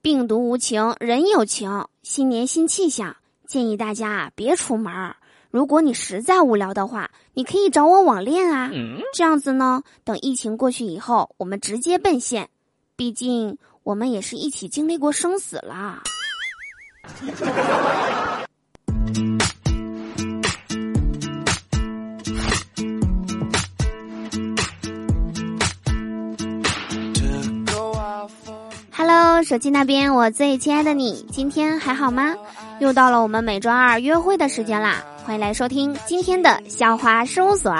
[0.00, 1.86] 病毒无情，人有情。
[2.02, 5.16] 新年新气象，建议大家啊别出门儿。
[5.50, 8.70] 如果你实在无聊的话，你可以找我网恋啊。
[9.12, 12.48] 这样子呢，等疫情过去以后，我们直接奔现。
[12.96, 16.02] 毕竟我们也是一起经历过生死啦。
[29.48, 32.34] 手机那边我最亲爱的你，今天还好吗？
[32.80, 37.72] 又到了我们每周二约会的时间啦，欢迎来收听今天的笑话事务所。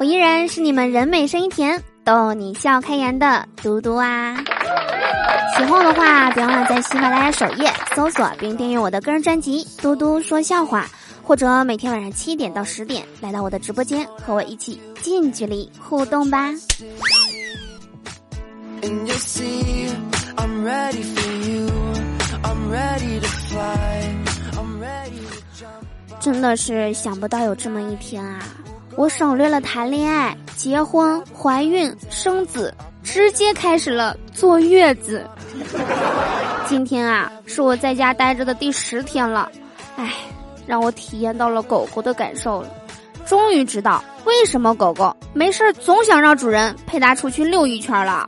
[0.00, 4.34] 我依然是你们人美声音甜、逗你笑开颜的嘟嘟啊。
[5.56, 10.86] 喜欢我的话，别忘了在喜马拉雅首页搜索并订阅我的个人专辑《嘟嘟说笑话》，
[11.22, 16.52] 或者每天晚上七点到十点来到我的直播间，和我一起近距离互动吧。
[20.40, 21.68] I'm ready for you.
[22.42, 24.16] I'm ready to fly.
[24.56, 25.84] I'm ready to jump.
[26.18, 28.38] 真的是想不到有这么一天啊！
[28.96, 35.28] 我省略了谈恋爱、结婚、怀孕、生子，直接开始了坐月子。
[36.66, 39.52] 今天啊，是我在家待着的第十天了，
[39.96, 40.10] 唉，
[40.66, 42.68] 让我体验到了狗狗的感受了，
[43.26, 48.26] 终于知道为什么狗狗没事总想让主人陪它出去溜一圈了。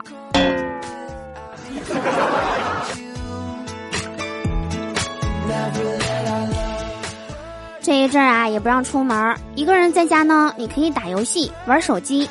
[7.81, 12.29] 这一阵儿啊，也不让出门，一个人在家呢，你可以打游戏、玩手机。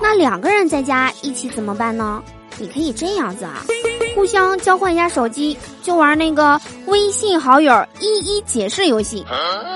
[0.00, 2.22] 那两个人在家一起怎么办呢？
[2.56, 3.64] 你可以这样子啊，
[4.14, 9.26] 互相交换一下手机，就玩那个微信好友一一解释游戏。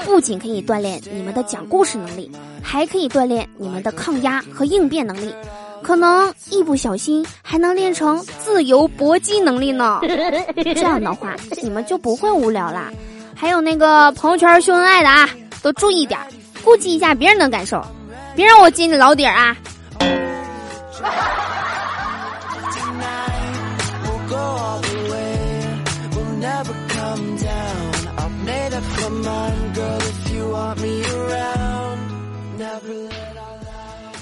[0.06, 2.30] 不仅可以锻炼你们的讲故事能力，
[2.62, 5.34] 还可以锻炼你们的抗压和应变能力。
[5.82, 10.00] 可能一不小心还能练成自由搏击能力呢。
[10.56, 12.90] 这样的话，你们就不会无聊啦。
[13.34, 15.28] 还有那个朋友圈秀恩爱的啊，
[15.62, 16.18] 都注意点，
[16.64, 17.84] 顾及一下别人的感受，
[18.34, 19.56] 别让我揭你老底儿啊！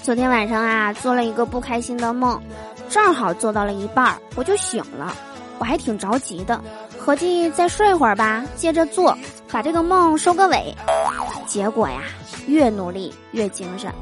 [0.07, 2.41] 昨天晚上啊，做了一个不开心的梦，
[2.89, 5.13] 正好做到了一半儿，我就醒了，
[5.59, 6.63] 我还挺着急的。
[6.97, 9.19] 合计再睡会儿吧，接着做，
[9.51, 10.73] 把这个梦收个尾。
[11.45, 12.03] 结果呀，
[12.47, 13.93] 越努力越精神，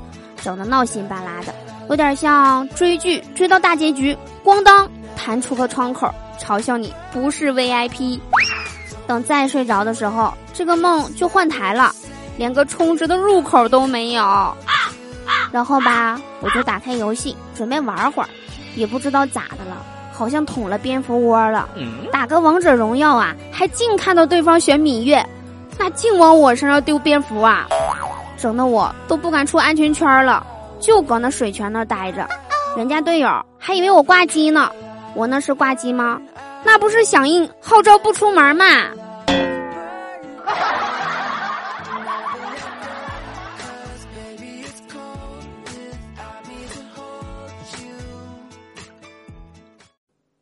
[0.42, 1.54] 整的闹心巴拉的，
[1.88, 4.86] 有点像追剧追到大结局，咣当
[5.16, 8.20] 弹出个窗口，嘲笑你不是 VIP。
[9.06, 11.94] 等再睡着的时候，这个梦就换台了，
[12.36, 14.54] 连个充值的入口都没有。
[15.54, 18.28] 然后吧，我就打开游戏准备玩会儿，
[18.74, 19.76] 也不知道咋的了。
[20.12, 21.68] 好像捅了蝙蝠窝了，
[22.10, 25.24] 打个王者荣耀啊，还净看到对方选芈月，
[25.78, 27.68] 那净往我身上丢蝙蝠啊，
[28.36, 30.44] 整得我都不敢出安全圈了，
[30.80, 32.26] 就搁那水泉那待着，
[32.76, 34.72] 人家队友还以为我挂机呢，
[35.14, 36.20] 我那是挂机吗？
[36.64, 38.64] 那不是响应号召不出门吗？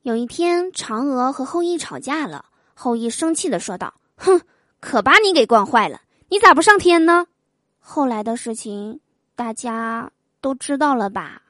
[0.02, 2.44] 有一天，嫦娥和后羿吵架了。
[2.74, 4.40] 后羿生气的说道：“哼，
[4.80, 6.00] 可把你给惯坏了！
[6.28, 7.24] 你咋不上天呢？”
[7.78, 8.98] 后来的事情
[9.36, 10.10] 大家
[10.41, 11.41] 都知道了吧？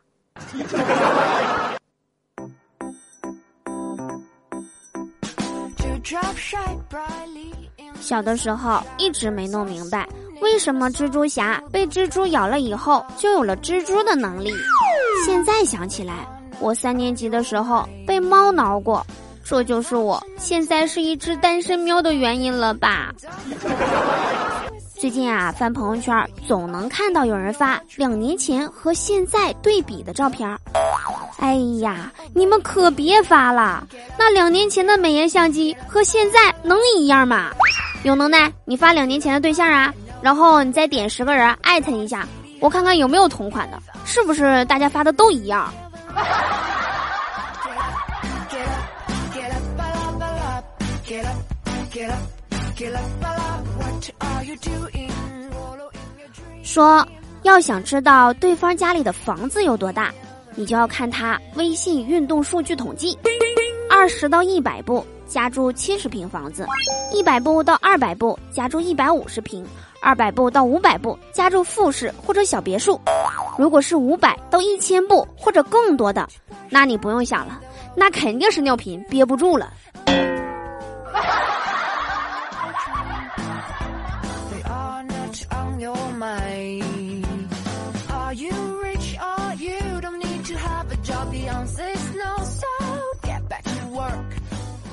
[8.03, 10.07] 小的时候一直没弄明白，
[10.43, 14.53] 为什么蜘蛛侠被蜘蛛咬了以后就有了蜘蛛的能力。
[15.25, 16.42] 现在想起来。
[16.63, 19.05] 我三年级的时候被猫挠过，
[19.45, 23.13] 这就是我现在是一只单身喵的原因了吧？
[24.95, 26.15] 最近啊，翻朋友圈
[26.47, 30.49] 总能看到有人发两年前和现在对比的照片。
[31.39, 33.85] 哎呀，你们可别发了，
[34.17, 37.51] 那两年前的美颜相机和现在能一样吗？
[38.05, 39.93] 有能耐你发两年前的对象啊，
[40.23, 42.25] 然后你再点十个人艾特一下，
[42.61, 45.69] 我看看有没有同款的，是不是大家发的都一样？
[56.63, 57.07] 说
[57.43, 60.11] 要想知道对方家里的房子有多大，
[60.55, 63.19] 你就要看他微信运动数据统计。
[63.91, 66.65] 二十到一百步，家住七十平房子；
[67.13, 69.63] 一百步到二百步，家住一百五十平；
[70.01, 72.99] 二百步到五百步，家住复式或者小别墅。
[73.59, 76.27] 如果是五百到一千步或者更多的，
[76.71, 77.61] 那你不用想了，
[77.95, 79.71] 那肯定是尿频憋不住了。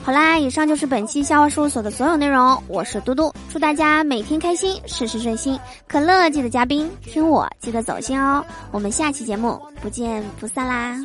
[0.10, 2.60] 好啦，以上就是本期笑话事务所的所有内容。
[2.68, 5.60] 我是嘟嘟，祝大家每天开心，事事顺心。
[5.88, 8.44] 可乐记得加冰，听我记得走心哦。
[8.72, 10.98] 我们下期节目不见不散啦！